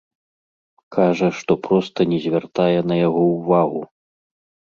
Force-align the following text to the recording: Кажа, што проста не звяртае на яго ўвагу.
Кажа, 0.95 1.27
што 1.41 1.57
проста 1.67 2.07
не 2.13 2.19
звяртае 2.25 2.79
на 2.93 2.99
яго 3.07 3.21
ўвагу. 3.35 3.81